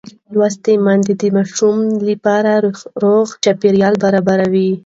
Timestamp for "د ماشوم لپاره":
1.21-2.51